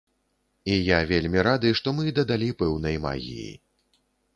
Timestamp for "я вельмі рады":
0.77-1.75